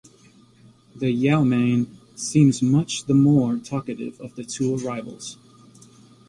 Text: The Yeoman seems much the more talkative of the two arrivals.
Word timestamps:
The 0.95 1.11
Yeoman 1.11 1.95
seems 2.15 2.63
much 2.63 3.05
the 3.05 3.13
more 3.13 3.57
talkative 3.57 4.19
of 4.19 4.33
the 4.35 4.43
two 4.43 4.75
arrivals. 4.79 5.37